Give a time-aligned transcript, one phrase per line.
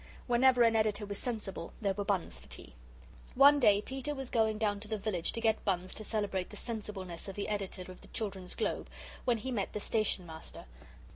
[0.25, 2.73] Whenever an Editor was sensible there were buns for tea.
[3.35, 6.57] One day Peter was going down to the village to get buns to celebrate the
[6.57, 8.89] sensibleness of the Editor of the Children's Globe,
[9.25, 10.65] when he met the Station Master.